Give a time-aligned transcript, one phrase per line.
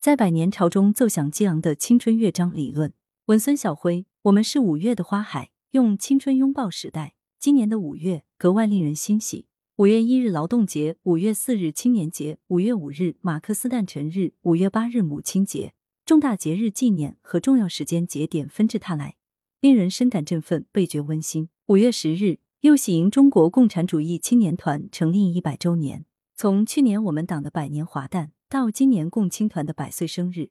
[0.00, 2.92] 在百年潮中奏响激昂的青春乐章理论。
[3.26, 7.14] 文孙晓辉，我们是五月的花海，用青春拥抱时代。
[7.40, 9.46] 今年的五月格外令人欣喜。
[9.74, 15.74] 五月一日劳动节，五月四日青年节，五月五日马克思诞辰日，五月八日母亲节，
[16.06, 19.16] 重大节日纪念和重要时间节点纷至沓来，
[19.60, 21.48] 令人深感振奋，倍觉温馨。
[21.66, 26.04] 五月十日又喜迎中国共产主义青年团成立一百周年。
[26.36, 30.48] 从去年我们党的百年华诞到今年共青团的百岁生日，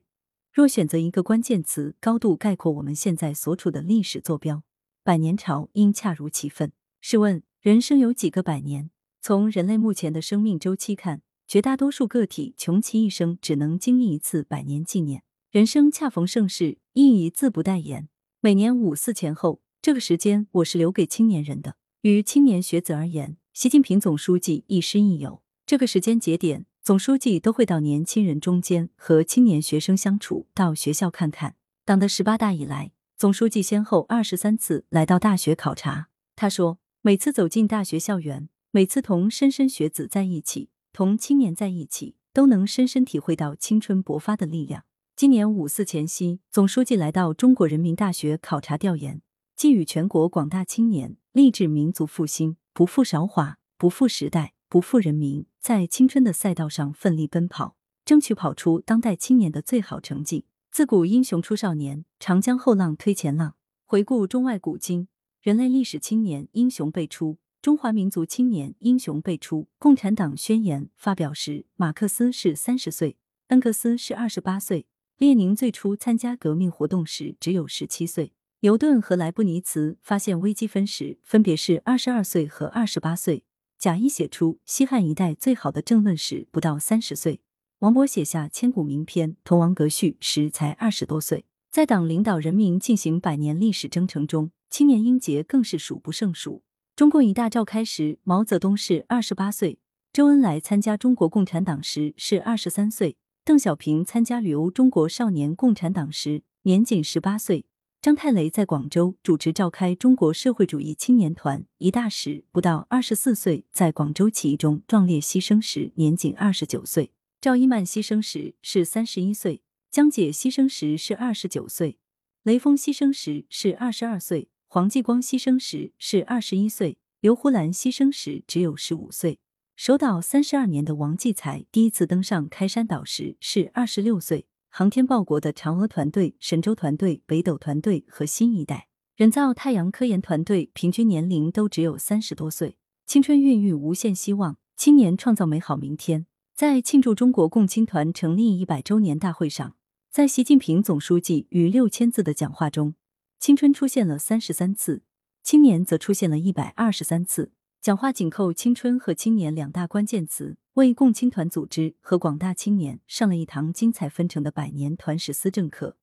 [0.52, 4.62] 若选择一个关键词，高度概括我们现在所处的历史坐标，
[5.02, 6.70] 百年潮应恰如其分。
[7.00, 8.90] 试问，人生有几个百年？
[9.20, 15.24] 从人类目前的生命周期看，绝大多数个体穷其一生只能经历一次百年纪念。
[15.50, 18.08] 人生恰逢盛世，意义自不待言。
[18.40, 21.74] 每年五四前后这个时间，我是留给青年人的。
[22.02, 25.42] 于青年学子而言，习近平总书记亦师亦友。
[25.66, 31.54] 这个时间节点，总书记都会到年轻人中间和青年学生相处，到学校看看。
[31.84, 36.08] 党的十八大以来，总书记先后二十三次来到大学考察。
[36.34, 38.48] 他说，每次走进大学校园。
[38.70, 44.84] 每次同莘莘学子在一起，同青年在一起，都能深深体会到青春勃发的力量。
[45.14, 49.20] 今年五四前夕，总书记来到中国人民大学考察调研，
[49.54, 60.46] 寄予全国广大青年，立志民族复兴，不负韶华，不负时代，不负人民，在青春的赛道上奋力奔跑，争取跑出当代青年的最好成绩。
[60.70, 63.56] 自古英雄出少年，长江后浪推前浪。
[63.84, 65.08] 回顾中外古今，
[65.40, 67.38] 人类历史青年英雄辈出。
[67.60, 69.68] 中华民族青年英雄辈出。
[69.78, 73.16] 共产党宣言发表时，马克思是三十岁，
[73.48, 74.86] 恩格斯是二十八岁，
[75.16, 83.44] 列宁最初参加革命活动时只有十七岁，牛顿和莱布尼茨发现微积分时分别是二十二岁和二十八岁。
[83.78, 87.40] 贾谊写出西汉一代最好的政论时不到三十岁，
[87.78, 91.44] 王勃写下千古名篇《滕王阁序》时才二十多岁。
[91.70, 96.64] 在党领导人民进行百年历史征程中，青年英杰更是数不胜数。
[96.96, 99.78] 中共一大召开时，毛泽东是二十八岁；
[100.12, 103.12] 周恩来参加中国共产党时是二十三岁；
[103.44, 107.64] 邓小平参加旅欧中国少年共产党时年仅十八岁；
[108.00, 117.10] 张太雷在广州主持召开中国社会主义青年团一大时不到二十四岁，在广州起义中壮烈牺牲时年仅二十九岁；
[117.40, 121.96] 赵一曼牺牲时是三十一岁；江姐牺牲时是二十九岁；
[122.44, 124.48] 雷锋牺牲时是二十二岁。
[124.68, 129.40] 黄继光牺牲时是二十一岁，刘胡兰牺牲时只有十五岁。
[129.74, 134.46] 守岛三十二年的王继才第一次登上开山岛时是二十六岁。
[134.70, 142.76] 航天报国的嫦娥团队、神舟团队、北斗团队和新一代人造太阳科研团队平均年龄都只有三十多岁。
[143.06, 146.26] 青春孕育无限希望，青年创造美好明天。
[146.54, 149.74] 在庆祝中国共青团成立一百周年大会上，
[150.10, 152.94] 在习近平总书记与六千字的讲话中。
[153.40, 155.02] 青春出现了三十三次，
[155.42, 157.52] 青年则出现了一百二十三次。
[157.80, 165.96] 讲话紧扣青春和青年两大关键词，为共青团组织和广大青年上了一堂精彩纷呈的百年团史思政课。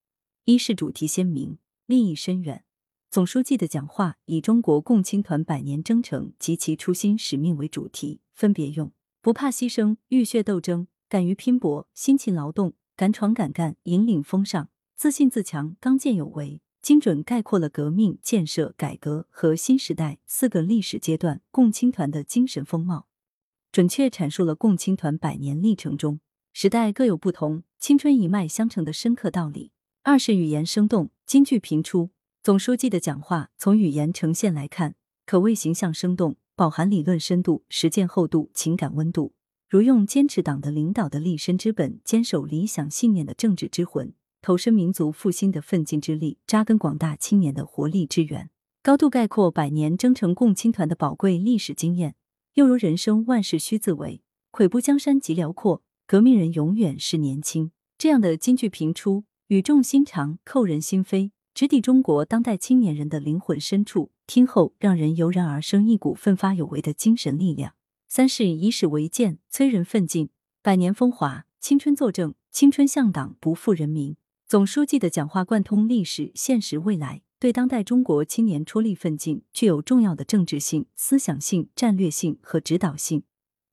[0.43, 2.65] 一是主题鲜明，立意深远。
[3.09, 8.91] 总书记的讲话以中国共青团百年征程及其初心使命为主题，分别用
[9.21, 16.61] 不怕牺牲、浴血斗争、敢于拼搏、辛勤劳动、敢闯敢干、引领风尚、自信自强、刚健有为。
[16.81, 23.07] 精准概括了革命、建设、改革和新时代四个历史阶段共青团的精神风貌，
[23.75, 26.21] 准确阐述了共青团百年历程中
[26.53, 29.73] 时代各有不同、青春一脉相承的深刻道理。
[30.01, 32.11] 二是语言生动，金句频出。
[32.41, 39.33] 总书记的讲话从语言呈现来看，可谓形象生动，饱含理论深度、实践厚度、情感温度。
[39.67, 44.13] 如用坚持党的领导的立身之本，坚守理想信念的政治之魂。
[44.41, 48.49] 投身民族复兴的奋进之力，扎根广大青年的活力之源，
[48.81, 52.15] 高度概括百年征程共青团的宝贵历史经验。
[52.55, 57.71] 又如人生万事须自为，跬步江山极辽阔，革命人永远是年轻。
[57.97, 67.73] 这样的金句频出，语重心长，扣人心扉，直抵中国当代青年人的灵魂深处，听后让人油然而生一股奋发有为的精神力量。
[68.07, 70.29] 三是以史为鉴，催人奋进。
[70.61, 74.15] 百年风华，青春作证，青春向党，不负人民。
[74.47, 83.21] 总书记的讲话贯通历史、现实、未来，对当代中国青年出力奋进具有重要的政治性、思想性、战略性和指导性，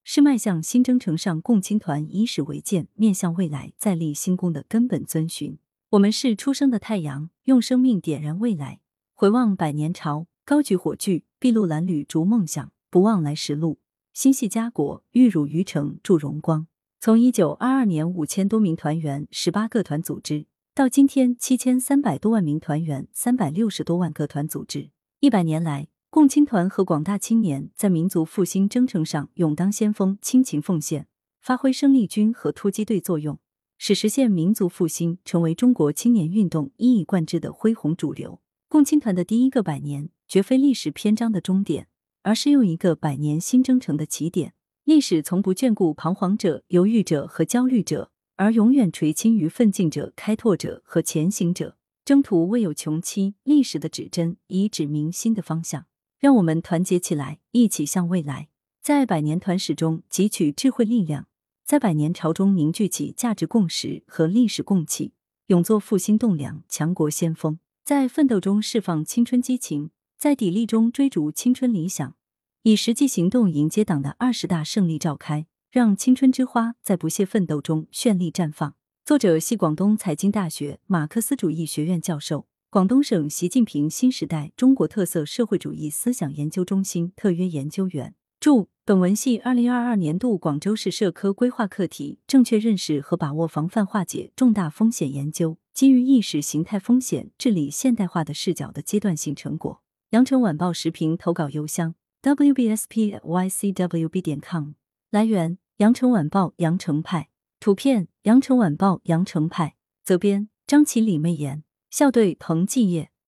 [0.05, 5.57] 是迈向新征程上共青团以史为鉴、面向未来再立新功的根本遵循。
[5.89, 8.81] 我们是初升的太阳，用生命点燃未来。
[9.15, 13.79] 回望百年潮，高举火炬，筚路蓝缕逐梦想，不忘来时路。
[14.13, 16.67] 心系家国，玉汝于成铸荣光。
[17.01, 24.89] 从一九二二年五千多名团员、十八个团组织，到今天七千三百多万名团员、三百六十多万个团组织，
[25.21, 31.09] 一百年来，共青团和广大青年在民族复兴征程上勇当先锋、倾情奉献，
[31.43, 33.39] 发挥生力军和突击队作用，
[33.77, 38.41] 使实现民族复兴成为中国青年运动一以贯之的恢宏主流。
[38.71, 41.89] 共青团的第一个百年，绝非历史篇章的终点，
[42.23, 44.55] 而是又一个百年新征程的起点。
[44.85, 51.77] 历史从不眷顾彷徨者、犹豫者和焦虑者，而永远垂青于奋进者、开拓者和前行者。
[52.05, 55.87] 征途未有穷期，历史的指针已指明新的方向。
[56.19, 58.49] 让我们团结起来，一起向未来，
[58.81, 61.29] 在百年团史中汲取智慧力量，
[61.65, 65.13] 在百年潮中凝聚起价值共识和历史共气，
[65.47, 67.59] 勇做复兴栋梁、强国先锋。
[67.85, 72.15] 在奋斗中释放青春激情，在砥砺中追逐青春理想。
[72.63, 78.75] 以实际行动迎接党的二十大胜利召开，让青春之花在不懈奋斗中绚丽绽放。
[79.07, 88.15] 作者系广东财经大学马克思主义学院教授，广东省习近平新时代中国特色社会主义思想研究中心特约研究员。
[88.39, 99.81] 注：本文系二零二二年度广州市社科规划课题“正确认识和把握防范化解重大风险研究，基于意识形态风险治理现代化的视角”的阶段性成果。
[100.11, 101.95] 羊城晚报时评投稿邮箱。
[102.23, 104.73] wbspycwb 点 com
[105.11, 109.75] 来源：羊城晚报羊城派图片：羊城晚报羊城派
[110.05, 113.12] 责编：张起李媚妍校对：彭继业。